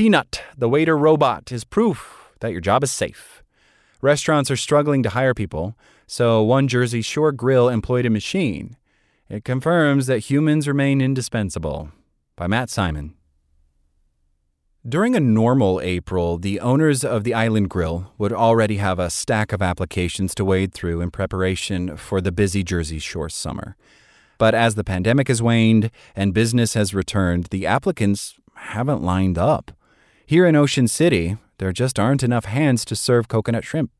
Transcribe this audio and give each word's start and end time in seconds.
Peanut, 0.00 0.40
the 0.56 0.66
waiter 0.66 0.96
robot, 0.96 1.52
is 1.52 1.62
proof 1.62 2.30
that 2.40 2.52
your 2.52 2.62
job 2.62 2.82
is 2.82 2.90
safe. 2.90 3.42
Restaurants 4.00 4.50
are 4.50 4.56
struggling 4.56 5.02
to 5.02 5.10
hire 5.10 5.34
people, 5.34 5.76
so 6.06 6.42
one 6.42 6.68
Jersey 6.68 7.02
Shore 7.02 7.32
grill 7.32 7.68
employed 7.68 8.06
a 8.06 8.08
machine. 8.08 8.78
It 9.28 9.44
confirms 9.44 10.06
that 10.06 10.30
humans 10.30 10.66
remain 10.66 11.02
indispensable. 11.02 11.90
By 12.34 12.46
Matt 12.46 12.70
Simon. 12.70 13.12
During 14.88 15.14
a 15.14 15.20
normal 15.20 15.82
April, 15.82 16.38
the 16.38 16.60
owners 16.60 17.04
of 17.04 17.22
the 17.22 17.34
Island 17.34 17.68
Grill 17.68 18.10
would 18.16 18.32
already 18.32 18.78
have 18.78 18.98
a 18.98 19.10
stack 19.10 19.52
of 19.52 19.60
applications 19.60 20.34
to 20.36 20.46
wade 20.46 20.72
through 20.72 21.02
in 21.02 21.10
preparation 21.10 21.98
for 21.98 22.22
the 22.22 22.32
busy 22.32 22.64
Jersey 22.64 23.00
Shore 23.00 23.28
summer. 23.28 23.76
But 24.38 24.54
as 24.54 24.76
the 24.76 24.82
pandemic 24.82 25.28
has 25.28 25.42
waned 25.42 25.90
and 26.16 26.32
business 26.32 26.72
has 26.72 26.94
returned, 26.94 27.48
the 27.50 27.66
applicants 27.66 28.38
haven't 28.54 29.02
lined 29.02 29.36
up. 29.36 29.72
Here 30.30 30.46
in 30.46 30.54
Ocean 30.54 30.86
City, 30.86 31.38
there 31.58 31.72
just 31.72 31.98
aren't 31.98 32.22
enough 32.22 32.44
hands 32.44 32.84
to 32.84 32.94
serve 32.94 33.26
coconut 33.26 33.64
shrimp, 33.64 33.90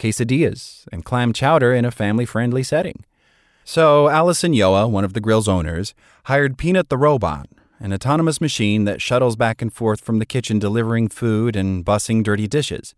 quesadillas, 0.00 0.84
and 0.90 1.04
clam 1.04 1.32
chowder 1.32 1.72
in 1.72 1.84
a 1.84 1.92
family 1.92 2.26
friendly 2.26 2.64
setting. 2.64 3.04
So 3.62 4.08
Allison 4.08 4.52
Yoa, 4.52 4.90
one 4.90 5.04
of 5.04 5.12
the 5.12 5.20
grill's 5.20 5.46
owners, 5.46 5.94
hired 6.24 6.58
Peanut 6.58 6.88
the 6.88 6.98
robot, 6.98 7.48
an 7.78 7.92
autonomous 7.92 8.40
machine 8.40 8.84
that 8.86 9.00
shuttles 9.00 9.36
back 9.36 9.62
and 9.62 9.72
forth 9.72 10.00
from 10.00 10.18
the 10.18 10.26
kitchen 10.26 10.58
delivering 10.58 11.08
food 11.08 11.54
and 11.54 11.84
bussing 11.84 12.24
dirty 12.24 12.48
dishes. 12.48 12.96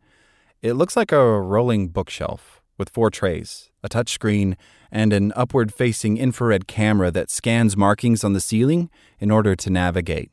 It 0.63 0.73
looks 0.73 0.97
like 0.97 1.13
a 1.13 1.43
rolling 1.43 1.89
bookshelf 1.89 2.63
with 2.79 2.89
four 2.89 3.11
trays, 3.11 3.69
a 3.85 3.91
touchscreen, 3.91 4.57
and 4.91 5.13
an 5.13 5.35
upward 5.37 5.75
facing 5.75 6.17
infrared 6.17 6.67
camera 6.67 7.11
that 7.11 7.29
scans 7.29 7.77
markings 7.77 8.25
on 8.25 8.33
the 8.33 8.41
ceiling 8.41 8.89
in 9.21 9.31
order 9.31 9.55
to 9.57 9.69
navigate. 9.69 10.31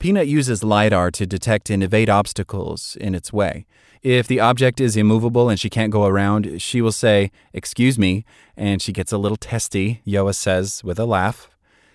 Peanut 0.00 0.26
uses 0.26 0.64
LiDAR 0.64 1.10
to 1.10 1.26
detect 1.26 1.68
and 1.68 1.82
evade 1.82 2.08
obstacles 2.08 2.96
in 3.02 3.14
its 3.14 3.34
way. 3.34 3.66
If 4.02 4.26
the 4.26 4.40
object 4.40 4.80
is 4.80 4.96
immovable 4.96 5.50
and 5.50 5.60
she 5.60 5.68
can't 5.68 5.92
go 5.92 6.06
around, 6.06 6.62
she 6.62 6.80
will 6.80 6.90
say, 6.90 7.30
Excuse 7.52 7.98
me, 7.98 8.24
and 8.56 8.80
she 8.80 8.92
gets 8.94 9.12
a 9.12 9.18
little 9.18 9.36
testy, 9.36 10.00
Yoa 10.06 10.34
says 10.34 10.82
with 10.82 10.98
a 10.98 11.04
laugh. 11.04 11.50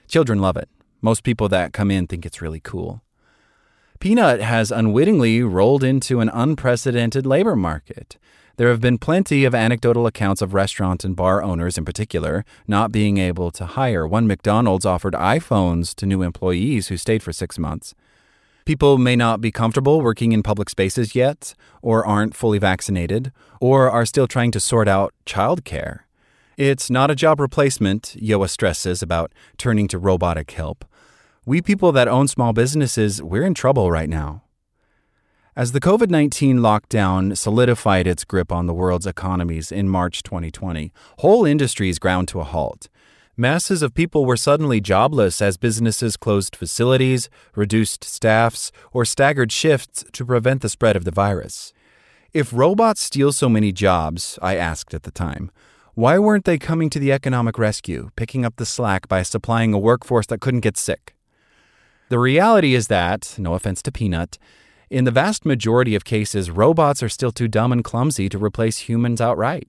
Children 0.08 0.40
love 0.40 0.56
it. 0.56 0.70
Most 1.02 1.24
people 1.24 1.50
that 1.50 1.74
come 1.74 1.90
in 1.90 2.06
think 2.06 2.28
it's 2.28 2.44
really 2.44 2.60
cool. 2.60 3.02
Peanut 4.00 4.40
has 4.40 4.72
unwittingly 4.72 5.42
rolled 5.42 5.84
into 5.84 6.20
an 6.20 6.30
unprecedented 6.30 7.26
labor 7.26 7.56
market. 7.56 8.20
There 8.58 8.70
have 8.70 8.80
been 8.80 8.98
plenty 8.98 9.44
of 9.44 9.54
anecdotal 9.54 10.08
accounts 10.08 10.42
of 10.42 10.54
restaurant 10.54 11.04
and 11.04 11.14
bar 11.14 11.44
owners, 11.44 11.78
in 11.78 11.84
particular, 11.84 12.46
not 12.68 12.90
being 12.90 13.18
able 13.18 13.52
to 13.52 13.66
hire. 13.66 14.08
One 14.08 14.28
McDonald's 14.28 14.86
offered 14.86 15.14
iPhones 15.14 15.94
to 15.96 16.06
new 16.06 16.22
employees 16.22 16.88
who 16.88 16.96
stayed 16.96 17.22
for 17.22 17.34
six 17.34 17.60
months. 17.60 17.94
People 18.64 18.98
may 18.98 19.18
not 19.18 19.42
be 19.42 19.52
comfortable 19.52 20.00
working 20.00 20.32
in 20.32 20.42
public 20.42 20.70
spaces 20.70 21.14
yet, 21.14 21.54
or 21.82 22.06
aren't 22.06 22.34
fully 22.34 22.58
vaccinated, 22.58 23.34
or 23.60 23.92
are 23.92 24.06
still 24.06 24.26
trying 24.26 24.52
to 24.52 24.62
sort 24.62 24.88
out 24.88 25.14
childcare. 25.26 26.00
It's 26.58 26.90
not 26.90 27.12
a 27.12 27.16
job 27.16 27.42
replacement, 27.42 28.16
Yoa 28.18 28.50
stresses 28.50 29.04
about 29.04 29.34
turning 29.58 29.90
to 29.90 30.00
robotic 30.00 30.50
help. 30.52 30.86
We 31.46 31.62
people 31.62 31.92
that 31.92 32.08
own 32.08 32.30
small 32.30 32.54
businesses, 32.54 33.22
we're 33.22 33.44
in 33.44 33.54
trouble 33.54 33.92
right 33.92 34.10
now. 34.10 34.45
As 35.58 35.72
the 35.72 35.80
COVID 35.80 36.10
19 36.10 36.58
lockdown 36.58 37.38
solidified 37.38 38.08
its 38.08 38.26
grip 38.26 38.52
on 38.52 38.66
the 38.66 38.74
world's 38.74 39.08
economies 39.08 39.72
in 39.72 39.88
March 39.88 40.22
2020, 40.22 40.92
whole 41.20 41.46
industries 41.46 41.98
ground 41.98 42.28
to 42.28 42.42
a 42.42 42.44
halt. 42.44 42.90
Masses 43.38 43.82
of 43.82 43.94
people 43.94 44.26
were 44.26 44.36
suddenly 44.36 44.82
jobless 44.82 45.42
as 45.42 45.56
businesses 45.56 46.18
closed 46.18 46.58
facilities, 46.58 47.30
reduced 47.56 48.04
staffs, 48.04 48.74
or 48.92 49.06
staggered 49.06 49.50
shifts 49.50 50.04
to 50.12 50.26
prevent 50.26 50.62
the 50.62 50.68
spread 50.68 50.98
of 50.98 51.06
the 51.06 51.12
virus. 51.12 51.72
If 52.34 52.52
robots 52.52 53.00
steal 53.00 53.32
so 53.32 53.48
many 53.48 53.72
jobs, 53.72 54.38
I 54.42 54.58
asked 54.58 54.94
at 54.94 55.04
the 55.04 55.12
time, 55.12 55.52
why 55.94 56.20
weren't 56.20 56.44
they 56.44 56.58
coming 56.58 56.90
to 56.90 57.00
the 57.00 57.14
economic 57.14 57.58
rescue, 57.58 58.10
picking 58.18 58.44
up 58.44 58.58
the 58.58 58.66
slack 58.66 59.08
by 59.08 59.24
supplying 59.24 59.74
a 59.74 59.80
workforce 59.80 60.26
that 60.26 60.42
couldn't 60.42 60.68
get 60.68 60.76
sick? 60.76 61.16
The 62.10 62.20
reality 62.20 62.76
is 62.76 62.88
that, 62.90 63.36
no 63.38 63.54
offense 63.54 63.82
to 63.84 63.92
Peanut, 63.94 64.38
in 64.96 65.04
the 65.04 65.12
vast 65.12 65.46
majority 65.46 65.94
of 65.94 66.06
cases, 66.06 66.50
robots 66.50 67.04
are 67.04 67.10
still 67.10 67.34
too 67.34 67.50
dumb 67.50 67.74
and 67.74 67.84
clumsy 67.84 68.30
to 68.30 68.38
replace 68.38 68.88
humans 68.88 69.20
outright. 69.20 69.68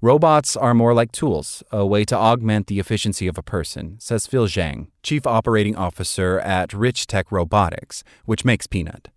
Robots 0.00 0.56
are 0.56 0.72
more 0.72 0.94
like 0.94 1.12
tools, 1.12 1.62
a 1.70 1.84
way 1.84 2.06
to 2.06 2.16
augment 2.16 2.68
the 2.68 2.80
efficiency 2.80 3.26
of 3.26 3.36
a 3.36 3.42
person, 3.42 3.96
says 4.00 4.26
Phil 4.26 4.46
Zhang, 4.46 4.86
Chief 5.02 5.26
Operating 5.26 5.76
Officer 5.76 6.40
at 6.40 6.70
Richtech 6.70 7.24
Robotics, 7.30 8.02
which 8.24 8.46
makes 8.46 8.66
Peanut. 8.66 9.08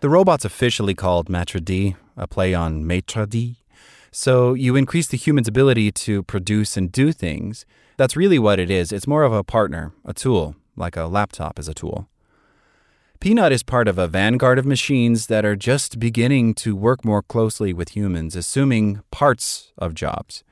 The 0.00 0.08
robot's 0.08 0.44
officially 0.44 0.96
called 0.96 1.28
Matradee, 1.28 1.94
a 2.16 2.26
play 2.26 2.52
on 2.52 2.84
maitre 2.84 3.24
d'. 3.24 3.58
So 4.10 4.54
you 4.54 4.74
increase 4.74 5.06
the 5.06 5.16
human's 5.16 5.46
ability 5.46 5.92
to 5.92 6.24
produce 6.24 6.76
and 6.76 6.90
do 6.90 7.12
things. 7.12 7.64
That's 7.96 8.16
really 8.16 8.40
what 8.40 8.58
it 8.58 8.68
is. 8.68 8.90
It's 8.90 9.06
more 9.06 9.22
of 9.22 9.32
a 9.32 9.44
partner, 9.44 9.92
a 10.04 10.12
tool, 10.12 10.56
like 10.74 10.96
a 10.96 11.04
laptop 11.04 11.60
is 11.60 11.68
a 11.68 11.74
tool. 11.74 12.08
Peanut 13.20 13.52
is 13.52 13.62
part 13.62 13.88
of 13.88 13.98
a 13.98 14.06
vanguard 14.06 14.58
of 14.58 14.66
machines 14.66 15.28
that 15.28 15.44
are 15.44 15.56
just 15.56 15.98
beginning 15.98 16.52
to 16.54 16.76
work 16.76 17.04
more 17.04 17.22
closely 17.22 17.72
with 17.72 17.96
humans, 17.96 18.36
assuming 18.36 19.00
parts 19.10 19.72
of 19.78 19.94
jobs. 19.94 20.44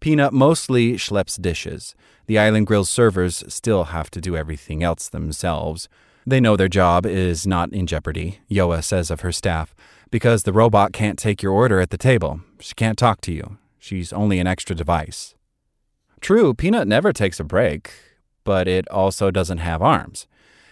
Peanut 0.00 0.32
mostly 0.32 0.94
schleps 0.94 1.40
dishes. 1.40 1.94
The 2.26 2.38
Island 2.38 2.66
Grill 2.66 2.84
servers 2.84 3.44
still 3.48 3.84
have 3.84 4.10
to 4.10 4.20
do 4.20 4.36
everything 4.36 4.82
else 4.82 5.08
themselves. 5.08 5.88
They 6.26 6.40
know 6.40 6.56
their 6.56 6.68
job 6.68 7.06
is 7.06 7.46
not 7.46 7.72
in 7.72 7.86
jeopardy, 7.86 8.40
Yoa 8.50 8.82
says 8.82 9.10
of 9.10 9.20
her 9.20 9.32
staff, 9.32 9.74
because 10.10 10.42
the 10.42 10.52
robot 10.52 10.92
can't 10.92 11.18
take 11.18 11.42
your 11.42 11.52
order 11.52 11.80
at 11.80 11.90
the 11.90 11.98
table. 11.98 12.40
She 12.60 12.74
can't 12.74 12.98
talk 12.98 13.20
to 13.22 13.32
you. 13.32 13.58
She's 13.78 14.12
only 14.12 14.38
an 14.38 14.46
extra 14.46 14.74
device. 14.74 15.34
True, 16.20 16.52
Peanut 16.52 16.88
never 16.88 17.12
takes 17.12 17.38
a 17.38 17.44
break, 17.44 17.92
but 18.44 18.66
it 18.66 18.88
also 18.88 19.30
doesn't 19.30 19.58
have 19.58 19.82
arms. 19.82 20.26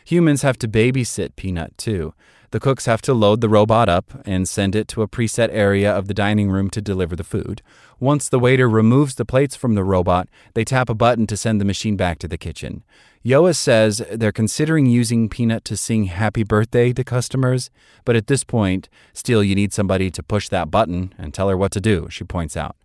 Humans 0.06 0.42
have 0.42 0.56
to 0.58 0.68
babysit 0.68 1.34
Peanut, 1.34 1.76
too. 1.76 2.14
The 2.52 2.60
cooks 2.60 2.86
have 2.86 3.02
to 3.02 3.12
load 3.12 3.40
the 3.40 3.48
robot 3.48 3.88
up 3.88 4.22
and 4.24 4.48
send 4.48 4.76
it 4.76 4.86
to 4.88 5.02
a 5.02 5.08
preset 5.08 5.48
area 5.50 5.92
of 5.92 6.06
the 6.06 6.14
dining 6.14 6.48
room 6.48 6.70
to 6.70 6.80
deliver 6.80 7.16
the 7.16 7.24
food. 7.24 7.60
Once 7.98 8.28
the 8.28 8.38
waiter 8.38 8.68
removes 8.68 9.16
the 9.16 9.24
plates 9.24 9.56
from 9.56 9.74
the 9.74 9.82
robot, 9.82 10.28
they 10.54 10.64
tap 10.64 10.88
a 10.88 10.94
button 10.94 11.26
to 11.26 11.36
send 11.36 11.60
the 11.60 11.64
machine 11.64 11.96
back 11.96 12.20
to 12.20 12.28
the 12.28 12.38
kitchen. 12.38 12.84
Yoa 13.24 13.52
says 13.52 14.00
they're 14.12 14.30
considering 14.30 14.86
using 14.86 15.28
Peanut 15.28 15.64
to 15.64 15.76
sing 15.76 16.04
happy 16.04 16.44
birthday 16.44 16.92
to 16.92 17.02
customers, 17.02 17.68
but 18.04 18.14
at 18.14 18.28
this 18.28 18.44
point, 18.44 18.88
still 19.12 19.42
you 19.42 19.56
need 19.56 19.72
somebody 19.72 20.08
to 20.12 20.22
push 20.22 20.48
that 20.50 20.70
button 20.70 21.12
and 21.18 21.34
tell 21.34 21.48
her 21.48 21.56
what 21.56 21.72
to 21.72 21.80
do, 21.80 22.06
she 22.10 22.22
points 22.22 22.56
out. 22.56 22.76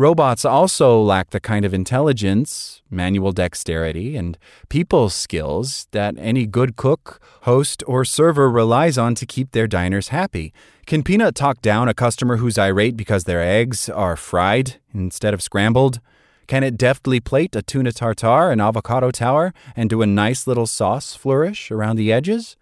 Robots 0.00 0.46
also 0.46 0.98
lack 0.98 1.28
the 1.28 1.40
kind 1.40 1.62
of 1.62 1.74
intelligence, 1.74 2.80
manual 2.88 3.32
dexterity, 3.32 4.16
and 4.16 4.38
people 4.70 5.10
skills 5.10 5.88
that 5.90 6.14
any 6.16 6.46
good 6.46 6.76
cook, 6.76 7.20
host, 7.42 7.82
or 7.86 8.06
server 8.06 8.50
relies 8.50 8.96
on 8.96 9.14
to 9.16 9.26
keep 9.26 9.52
their 9.52 9.66
diners 9.66 10.08
happy. 10.08 10.54
Can 10.86 11.02
Peanut 11.02 11.34
talk 11.34 11.60
down 11.60 11.86
a 11.86 11.92
customer 11.92 12.38
who's 12.38 12.56
irate 12.56 12.96
because 12.96 13.24
their 13.24 13.42
eggs 13.42 13.90
are 13.90 14.16
fried 14.16 14.76
instead 14.94 15.34
of 15.34 15.42
scrambled? 15.42 16.00
Can 16.46 16.64
it 16.64 16.78
deftly 16.78 17.20
plate 17.20 17.54
a 17.54 17.60
tuna 17.60 17.92
tartare 17.92 18.50
and 18.50 18.58
avocado 18.58 19.10
tower 19.10 19.52
and 19.76 19.90
do 19.90 20.00
a 20.00 20.06
nice 20.06 20.46
little 20.46 20.66
sauce 20.66 21.14
flourish 21.14 21.70
around 21.70 21.96
the 21.96 22.10
edges? 22.10 22.56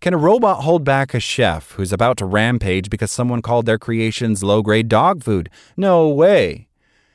Can 0.00 0.14
a 0.14 0.16
robot 0.16 0.62
hold 0.62 0.84
back 0.84 1.12
a 1.12 1.20
chef 1.20 1.72
who's 1.72 1.92
about 1.92 2.16
to 2.16 2.24
rampage 2.24 2.88
because 2.88 3.10
someone 3.10 3.42
called 3.42 3.66
their 3.66 3.78
creations 3.78 4.42
low 4.42 4.62
grade 4.62 4.88
dog 4.88 5.22
food? 5.22 5.50
No 5.76 6.08
way. 6.08 6.67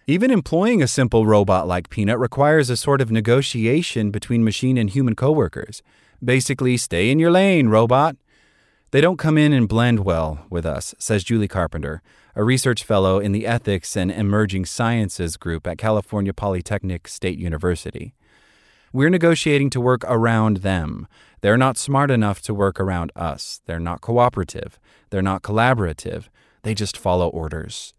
Even 0.05 0.31
employing 0.31 0.83
a 0.83 0.87
simple 0.87 1.25
robot 1.25 1.65
like 1.65 1.89
Peanut 1.89 2.19
requires 2.19 2.69
a 2.69 2.75
sort 2.75 2.99
of 2.99 3.09
negotiation 3.09 4.11
between 4.11 4.43
machine 4.43 4.77
and 4.77 4.89
human 4.89 5.15
coworkers. 5.15 5.81
Basically, 6.21 6.75
stay 6.75 7.09
in 7.09 7.19
your 7.19 7.31
lane, 7.31 7.69
robot. 7.69 8.17
They 8.91 8.99
don't 8.99 9.17
come 9.17 9.37
in 9.37 9.53
and 9.53 9.65
blend 9.67 10.01
well 10.01 10.45
with 10.49 10.65
us, 10.65 10.93
says 10.99 11.23
Julie 11.23 11.47
Carpenter, 11.47 12.01
a 12.35 12.43
research 12.43 12.83
fellow 12.83 13.19
in 13.19 13.31
the 13.31 13.47
Ethics 13.47 13.95
and 13.95 14.11
Emerging 14.11 14.65
Sciences 14.65 15.37
group 15.37 15.65
at 15.65 15.77
California 15.77 16.33
Polytechnic 16.33 17.07
State 17.07 17.39
University. 17.39 18.13
We're 18.91 19.09
negotiating 19.09 19.69
to 19.69 19.79
work 19.79 20.03
around 20.03 20.57
them. 20.57 21.07
They're 21.39 21.57
not 21.57 21.77
smart 21.77 22.11
enough 22.11 22.41
to 22.41 22.53
work 22.53 22.77
around 22.77 23.13
us. 23.15 23.61
They're 23.67 23.79
not 23.79 24.01
cooperative. 24.01 24.79
They're 25.11 25.21
not 25.21 25.43
collaborative. 25.43 26.27
They 26.63 26.73
just 26.73 26.97
follow 26.97 27.29
orders. 27.29 27.93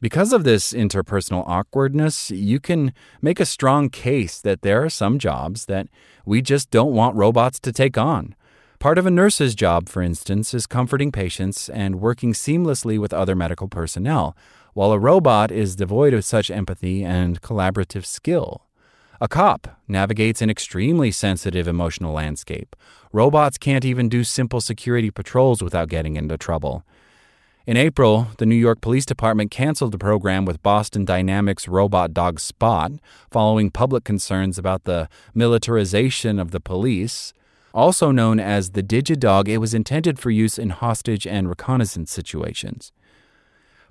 Because 0.00 0.32
of 0.32 0.44
this 0.44 0.74
interpersonal 0.74 1.44
awkwardness, 1.46 2.30
you 2.30 2.60
can 2.60 2.92
make 3.22 3.40
a 3.40 3.46
strong 3.46 3.88
case 3.88 4.40
that 4.42 4.60
there 4.60 4.84
are 4.84 4.90
some 4.90 5.18
jobs 5.18 5.66
that 5.66 5.88
we 6.26 6.42
just 6.42 6.70
don't 6.70 6.92
want 6.92 7.16
robots 7.16 7.58
to 7.60 7.72
take 7.72 7.96
on. 7.96 8.34
Part 8.78 8.98
of 8.98 9.06
a 9.06 9.10
nurse's 9.10 9.54
job, 9.54 9.88
for 9.88 10.02
instance, 10.02 10.52
is 10.52 10.66
comforting 10.66 11.10
patients 11.10 11.70
and 11.70 11.98
working 11.98 12.34
seamlessly 12.34 12.98
with 12.98 13.14
other 13.14 13.34
medical 13.34 13.68
personnel, 13.68 14.36
while 14.74 14.92
a 14.92 14.98
robot 14.98 15.50
is 15.50 15.76
devoid 15.76 16.12
of 16.12 16.26
such 16.26 16.50
empathy 16.50 17.02
and 17.02 17.40
collaborative 17.40 18.04
skill. 18.04 18.66
A 19.18 19.28
cop 19.28 19.80
navigates 19.88 20.42
an 20.42 20.50
extremely 20.50 21.10
sensitive 21.10 21.66
emotional 21.66 22.12
landscape. 22.12 22.76
Robots 23.12 23.56
can't 23.56 23.86
even 23.86 24.10
do 24.10 24.24
simple 24.24 24.60
security 24.60 25.10
patrols 25.10 25.62
without 25.62 25.88
getting 25.88 26.16
into 26.16 26.36
trouble. 26.36 26.84
In 27.66 27.76
April, 27.76 28.28
the 28.38 28.46
New 28.46 28.54
York 28.54 28.80
Police 28.80 29.04
Department 29.04 29.50
canceled 29.50 29.90
the 29.90 29.98
program 29.98 30.44
with 30.44 30.62
Boston 30.62 31.04
Dynamics 31.04 31.66
robot 31.66 32.14
dog 32.14 32.38
Spot 32.38 32.92
following 33.28 33.72
public 33.72 34.04
concerns 34.04 34.56
about 34.56 34.84
the 34.84 35.08
militarization 35.34 36.38
of 36.38 36.52
the 36.52 36.60
police. 36.60 37.32
Also 37.74 38.12
known 38.12 38.38
as 38.38 38.70
the 38.70 38.84
DigiDog, 38.84 39.48
it 39.48 39.58
was 39.58 39.74
intended 39.74 40.20
for 40.20 40.30
use 40.30 40.60
in 40.60 40.70
hostage 40.70 41.26
and 41.26 41.48
reconnaissance 41.48 42.12
situations. 42.12 42.92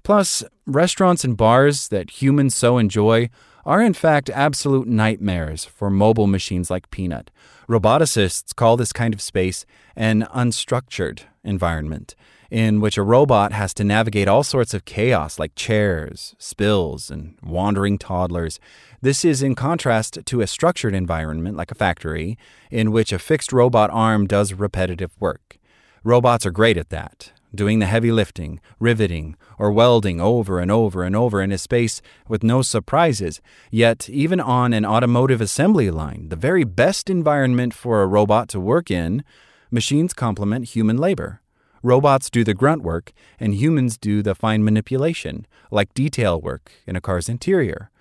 Plus, 0.04 0.42
restaurants 0.66 1.26
and 1.26 1.36
bars 1.36 1.90
that 1.90 2.22
humans 2.22 2.56
so 2.56 2.78
enjoy 2.78 3.30
are 3.66 3.82
in 3.82 3.94
fact 3.94 4.30
absolute 4.30 4.88
nightmares 4.88 5.66
for 5.66 5.90
mobile 5.90 6.28
machines 6.28 6.70
like 6.70 6.90
Peanut. 6.92 7.30
Roboticists 7.68 8.56
call 8.56 8.78
this 8.78 8.94
kind 8.94 9.14
of 9.14 9.22
space 9.22 9.66
an 9.98 10.22
unstructured 10.34 11.24
environment 11.44 12.16
in 12.50 12.82
which 12.82 12.98
a 12.98 13.04
robot 13.04 13.52
has 13.52 13.74
to 13.74 13.84
navigate 13.84 14.28
all 14.28 14.44
sorts 14.44 14.74
of 14.74 14.86
chaos 14.86 15.40
like 15.40 15.56
chairs, 15.56 16.36
spills, 16.38 17.10
and 17.10 17.36
wandering 17.44 17.98
toddlers. 17.98 18.60
This 19.02 19.26
is 19.26 19.44
in 19.44 19.56
contrast 19.56 20.20
to 20.26 20.42
a 20.42 20.48
structured 20.48 20.96
environment 20.96 21.58
like 21.58 21.72
a 21.72 21.76
factory, 21.76 22.38
in 22.72 22.92
which 22.92 23.12
a 23.12 23.20
fixed 23.20 23.54
robot 23.54 23.90
arm 23.92 24.28
does 24.28 24.54
repetitive 24.54 25.12
work. 25.20 25.58
Robots 26.04 26.46
are 26.46 26.52
great 26.52 26.78
at 26.78 26.90
that, 26.90 27.32
doing 27.54 27.80
the 27.80 27.86
heavy 27.86 28.12
lifting, 28.12 28.60
riveting, 28.80 29.36
or 29.58 29.72
welding 29.72 30.22
over 30.22 30.60
and 30.60 30.70
over 30.70 31.04
and 31.04 31.16
over 31.16 31.42
in 31.42 31.52
a 31.52 31.58
space 31.58 32.02
with 32.28 32.44
no 32.44 32.62
surprises. 32.62 33.42
Yet, 33.72 34.10
even 34.10 34.40
on 34.40 34.74
an 34.74 34.86
automotive 34.86 35.42
assembly 35.42 35.90
line, 35.90 36.30
the 36.30 36.36
very 36.36 36.64
best 36.64 37.10
environment 37.10 37.74
for 37.74 38.02
a 38.02 38.08
robot 38.08 38.50
to 38.50 38.60
work 38.60 38.92
in, 38.92 39.24
machines 39.72 40.14
complement 40.14 40.70
human 40.70 40.98
labor. 40.98 41.42
Robots 41.86 42.32
do 42.32 42.44
the 42.44 42.56
grunt 42.56 42.82
work, 42.82 43.12
and 43.40 43.54
humans 43.54 43.96
do 43.96 44.24
the 44.24 44.34
fine 44.34 44.64
manipulation, 44.64 45.46
like 45.70 45.94
detail 45.94 46.42
work 46.42 46.72
in 46.88 46.96
a 46.96 47.00
car's 47.00 47.30
interior. 47.30 47.92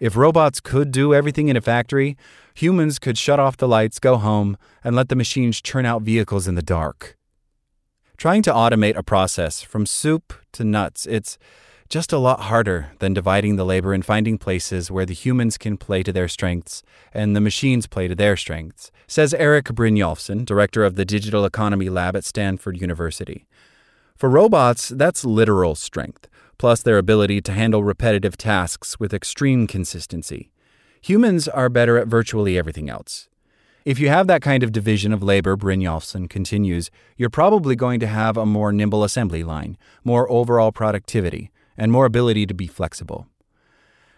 If 0.00 0.16
robots 0.16 0.60
could 0.60 0.90
do 0.90 1.12
everything 1.12 1.48
in 1.48 1.56
a 1.56 1.60
factory, 1.60 2.16
humans 2.54 2.98
could 2.98 3.18
shut 3.18 3.38
off 3.38 3.58
the 3.58 3.68
lights, 3.68 3.98
go 3.98 4.16
home, 4.16 4.56
and 4.82 4.96
let 4.96 5.10
the 5.10 5.14
machines 5.14 5.60
churn 5.60 5.84
out 5.84 6.00
vehicles 6.00 6.48
in 6.48 6.54
the 6.54 6.62
dark. 6.62 7.18
Trying 8.16 8.40
to 8.44 8.50
automate 8.50 8.96
a 8.96 9.02
process 9.02 9.60
from 9.60 9.84
soup 9.84 10.32
to 10.52 10.64
nuts, 10.64 11.04
it's 11.04 11.36
just 11.94 12.12
a 12.12 12.18
lot 12.18 12.40
harder 12.40 12.90
than 12.98 13.14
dividing 13.14 13.54
the 13.54 13.64
labor 13.64 13.94
and 13.94 14.04
finding 14.04 14.36
places 14.36 14.90
where 14.90 15.06
the 15.06 15.14
humans 15.14 15.56
can 15.56 15.76
play 15.76 16.02
to 16.02 16.12
their 16.12 16.26
strengths 16.26 16.82
and 17.12 17.36
the 17.36 17.40
machines 17.40 17.86
play 17.86 18.08
to 18.08 18.16
their 18.16 18.36
strengths, 18.36 18.90
says 19.06 19.32
Eric 19.34 19.66
Brynjolfsson, 19.66 20.44
director 20.44 20.82
of 20.82 20.96
the 20.96 21.04
Digital 21.04 21.44
Economy 21.44 21.88
Lab 21.88 22.16
at 22.16 22.24
Stanford 22.24 22.80
University. 22.80 23.46
For 24.16 24.28
robots, 24.28 24.88
that's 24.88 25.24
literal 25.24 25.76
strength, 25.76 26.26
plus 26.58 26.82
their 26.82 26.98
ability 26.98 27.40
to 27.42 27.52
handle 27.52 27.84
repetitive 27.84 28.36
tasks 28.36 28.98
with 28.98 29.14
extreme 29.14 29.68
consistency. 29.68 30.50
Humans 31.00 31.46
are 31.46 31.68
better 31.68 31.96
at 31.96 32.08
virtually 32.08 32.58
everything 32.58 32.90
else. 32.90 33.28
If 33.84 34.00
you 34.00 34.08
have 34.08 34.26
that 34.26 34.42
kind 34.42 34.64
of 34.64 34.72
division 34.72 35.12
of 35.12 35.22
labor, 35.22 35.56
Brynjolfsson 35.56 36.28
continues, 36.28 36.90
you're 37.16 37.30
probably 37.30 37.76
going 37.76 38.00
to 38.00 38.08
have 38.08 38.36
a 38.36 38.44
more 38.44 38.72
nimble 38.72 39.04
assembly 39.04 39.44
line, 39.44 39.78
more 40.02 40.28
overall 40.28 40.72
productivity, 40.72 41.52
and 41.76 41.92
more 41.92 42.06
ability 42.06 42.46
to 42.46 42.54
be 42.54 42.66
flexible. 42.66 43.26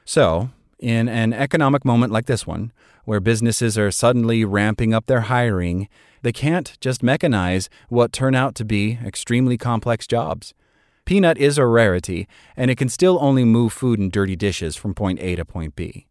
So, 0.05 0.51
in 0.79 1.09
an 1.09 1.33
economic 1.33 1.85
moment 1.85 2.13
like 2.13 2.27
this 2.27 2.47
one, 2.47 2.73
where 3.05 3.21
businesses 3.21 3.79
are 3.79 3.91
suddenly 3.91 4.45
ramping 4.45 4.93
up 4.93 5.07
their 5.07 5.23
hiring, 5.23 5.89
they 6.23 6.33
can't 6.33 6.77
just 6.81 7.03
mechanize 7.03 7.69
what 7.89 8.13
turn 8.13 8.35
out 8.35 8.55
to 8.57 8.65
be 8.65 8.99
extremely 9.05 9.57
complex 9.57 10.07
jobs. 10.07 10.55
Peanut 11.05 11.39
is 11.39 11.57
a 11.57 11.67
rarity, 11.67 12.27
and 12.57 12.71
it 12.71 12.77
can 12.77 12.89
still 12.89 13.19
only 13.21 13.45
move 13.45 13.73
food 13.73 13.99
and 14.01 14.11
dirty 14.11 14.35
dishes 14.35 14.75
from 14.75 14.93
point 14.93 15.21
A 15.21 15.37
to 15.37 15.45
point 15.45 15.77
B. 15.77 16.09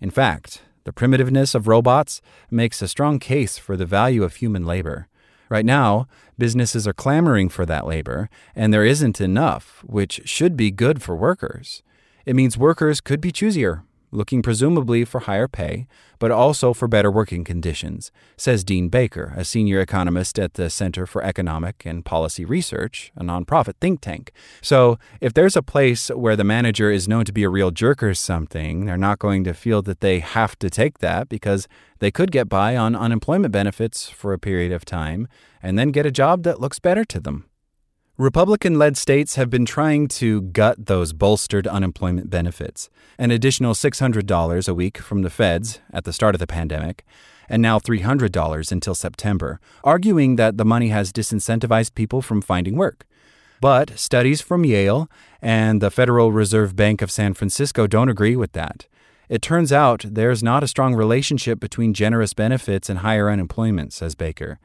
In 0.00 0.10
fact, 0.10 0.62
the 0.84 0.92
primitiveness 0.92 1.54
of 1.54 1.68
robots 1.68 2.22
makes 2.50 2.80
a 2.80 2.88
strong 2.88 3.18
case 3.18 3.58
for 3.58 3.76
the 3.76 3.84
value 3.84 4.24
of 4.24 4.36
human 4.36 4.64
labor. 4.64 5.08
Right 5.50 5.66
now, 5.66 6.06
businesses 6.38 6.86
are 6.86 6.92
clamoring 6.92 7.48
for 7.48 7.66
that 7.66 7.84
labor, 7.84 8.30
and 8.54 8.72
there 8.72 8.84
isn't 8.84 9.20
enough, 9.20 9.82
which 9.84 10.22
should 10.24 10.56
be 10.56 10.70
good 10.70 11.02
for 11.02 11.16
workers. 11.16 11.82
It 12.24 12.36
means 12.36 12.56
workers 12.56 13.00
could 13.00 13.20
be 13.20 13.32
choosier, 13.32 13.82
looking 14.12 14.42
presumably 14.42 15.04
for 15.04 15.20
higher 15.20 15.48
pay, 15.48 15.86
but 16.18 16.30
also 16.30 16.72
for 16.72 16.88
better 16.88 17.10
working 17.10 17.44
conditions, 17.44 18.10
says 18.36 18.64
Dean 18.64 18.88
Baker, 18.88 19.32
a 19.36 19.44
senior 19.44 19.80
economist 19.80 20.38
at 20.38 20.54
the 20.54 20.68
Center 20.70 21.06
for 21.06 21.22
Economic 21.22 21.84
and 21.84 22.04
Policy 22.04 22.44
Research, 22.44 23.12
a 23.16 23.22
nonprofit 23.22 23.74
think 23.80 24.00
tank. 24.00 24.32
So, 24.60 24.98
if 25.20 25.32
there's 25.34 25.56
a 25.56 25.62
place 25.62 26.08
where 26.08 26.36
the 26.36 26.44
manager 26.44 26.90
is 26.90 27.08
known 27.08 27.24
to 27.24 27.32
be 27.32 27.42
a 27.42 27.48
real 27.48 27.70
jerk 27.70 28.02
or 28.02 28.14
something, 28.14 28.84
they're 28.86 28.96
not 28.96 29.18
going 29.18 29.44
to 29.44 29.54
feel 29.54 29.82
that 29.82 30.00
they 30.00 30.20
have 30.20 30.58
to 30.58 30.70
take 30.70 30.98
that 30.98 31.28
because 31.28 31.68
they 31.98 32.10
could 32.10 32.30
get 32.30 32.48
by 32.48 32.76
on 32.76 32.96
unemployment 32.96 33.52
benefits 33.52 34.08
for 34.08 34.32
a 34.32 34.38
period 34.38 34.72
of 34.72 34.84
time 34.84 35.28
and 35.62 35.78
then 35.78 35.90
get 35.90 36.06
a 36.06 36.10
job 36.10 36.42
that 36.44 36.60
looks 36.60 36.78
better 36.78 37.04
to 37.04 37.20
them. 37.20 37.49
Republican 38.20 38.78
led 38.78 38.98
states 38.98 39.36
have 39.36 39.48
been 39.48 39.64
trying 39.64 40.06
to 40.06 40.42
gut 40.42 40.84
those 40.84 41.14
bolstered 41.14 41.66
unemployment 41.66 42.28
benefits, 42.28 42.90
an 43.16 43.30
additional 43.30 43.72
$600 43.72 44.68
a 44.68 44.74
week 44.74 44.98
from 44.98 45.22
the 45.22 45.30
feds 45.30 45.80
at 45.90 46.04
the 46.04 46.12
start 46.12 46.34
of 46.34 46.38
the 46.38 46.46
pandemic, 46.46 47.02
and 47.48 47.62
now 47.62 47.78
$300 47.78 48.70
until 48.70 48.94
September, 48.94 49.58
arguing 49.82 50.36
that 50.36 50.58
the 50.58 50.66
money 50.66 50.88
has 50.88 51.14
disincentivized 51.14 51.94
people 51.94 52.20
from 52.20 52.42
finding 52.42 52.76
work. 52.76 53.06
But 53.58 53.98
studies 53.98 54.42
from 54.42 54.66
Yale 54.66 55.08
and 55.40 55.80
the 55.80 55.90
Federal 55.90 56.30
Reserve 56.30 56.76
Bank 56.76 57.00
of 57.00 57.10
San 57.10 57.32
Francisco 57.32 57.86
don't 57.86 58.10
agree 58.10 58.36
with 58.36 58.52
that. 58.52 58.86
It 59.30 59.40
turns 59.40 59.72
out 59.72 60.04
there's 60.06 60.42
not 60.42 60.62
a 60.62 60.68
strong 60.68 60.94
relationship 60.94 61.58
between 61.58 61.94
generous 61.94 62.34
benefits 62.34 62.90
and 62.90 62.98
higher 62.98 63.30
unemployment, 63.30 63.94
says 63.94 64.14
Baker. 64.14 64.58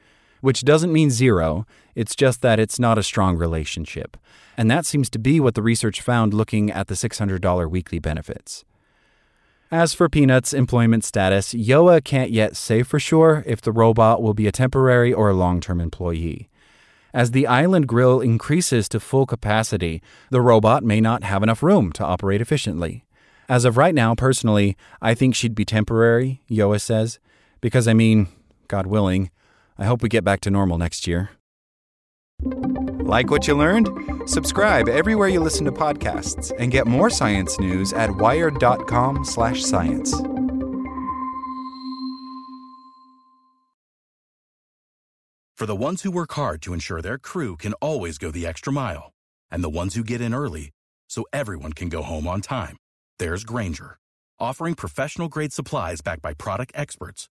Which 0.45 0.61
doesn't 0.61 0.93
mean 0.93 1.09
zero, 1.09 1.65
it's 1.95 2.15
just 2.15 2.43
that 2.43 2.59
it's 2.59 2.77
not 2.77 2.99
a 2.99 3.03
strong 3.03 3.35
relationship. 3.35 4.15
And 4.55 4.69
that 4.69 4.85
seems 4.85 5.09
to 5.09 5.17
be 5.17 5.39
what 5.39 5.55
the 5.55 5.63
research 5.63 6.01
found 6.01 6.35
looking 6.35 6.69
at 6.69 6.85
the 6.85 6.93
$600 6.93 7.67
weekly 7.67 7.97
benefits. 7.97 8.63
As 9.71 9.95
for 9.95 10.07
Peanut's 10.07 10.53
employment 10.53 11.03
status, 11.03 11.55
Yoa 11.55 12.03
can't 12.03 12.29
yet 12.29 12.55
say 12.55 12.83
for 12.83 12.99
sure 12.99 13.43
if 13.47 13.59
the 13.59 13.71
robot 13.71 14.21
will 14.21 14.35
be 14.35 14.45
a 14.45 14.51
temporary 14.51 15.11
or 15.11 15.31
a 15.31 15.33
long 15.33 15.61
term 15.61 15.81
employee. 15.81 16.47
As 17.11 17.31
the 17.31 17.47
island 17.47 17.87
grill 17.87 18.21
increases 18.21 18.87
to 18.89 18.99
full 18.99 19.25
capacity, 19.25 19.99
the 20.29 20.41
robot 20.41 20.83
may 20.83 21.01
not 21.01 21.23
have 21.23 21.41
enough 21.41 21.63
room 21.63 21.91
to 21.93 22.05
operate 22.05 22.39
efficiently. 22.39 23.03
As 23.49 23.65
of 23.65 23.77
right 23.77 23.95
now, 23.95 24.13
personally, 24.13 24.77
I 25.01 25.15
think 25.15 25.33
she'd 25.33 25.55
be 25.55 25.65
temporary, 25.65 26.43
Yoa 26.47 26.79
says, 26.79 27.17
because 27.61 27.87
I 27.87 27.95
mean, 27.95 28.27
God 28.67 28.85
willing, 28.85 29.31
I 29.77 29.85
hope 29.85 30.01
we 30.01 30.09
get 30.09 30.23
back 30.23 30.41
to 30.41 30.49
normal 30.49 30.77
next 30.77 31.07
year. 31.07 31.31
Like 32.43 33.29
what 33.29 33.47
you 33.47 33.55
learned? 33.55 33.89
Subscribe 34.25 34.89
everywhere 34.89 35.27
you 35.27 35.39
listen 35.39 35.65
to 35.65 35.71
podcasts 35.71 36.51
and 36.57 36.71
get 36.71 36.87
more 36.87 37.09
science 37.09 37.59
news 37.59 37.93
at 37.93 38.15
wired.com/science. 38.15 40.21
For 45.57 45.65
the 45.65 45.75
ones 45.75 46.01
who 46.01 46.11
work 46.11 46.33
hard 46.33 46.61
to 46.63 46.73
ensure 46.73 47.01
their 47.01 47.17
crew 47.17 47.55
can 47.55 47.73
always 47.73 48.17
go 48.17 48.29
the 48.29 48.45
extra 48.45 48.73
mile, 48.73 49.13
and 49.49 49.63
the 49.63 49.69
ones 49.69 49.95
who 49.95 50.03
get 50.03 50.19
in 50.19 50.33
early 50.33 50.71
so 51.07 51.23
everyone 51.31 51.73
can 51.73 51.87
go 51.87 52.03
home 52.03 52.27
on 52.27 52.41
time, 52.41 52.75
there's 53.19 53.45
Grainger, 53.45 53.97
offering 54.37 54.75
professional 54.75 55.29
grade 55.29 55.53
supplies 55.53 56.01
backed 56.01 56.21
by 56.21 56.33
product 56.33 56.73
experts 56.75 57.29